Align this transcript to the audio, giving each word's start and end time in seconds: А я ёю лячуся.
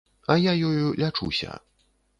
А 0.31 0.37
я 0.45 0.53
ёю 0.69 0.87
лячуся. 1.05 1.61